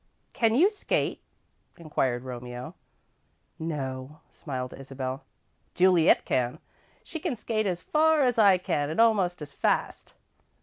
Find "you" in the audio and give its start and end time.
0.55-0.71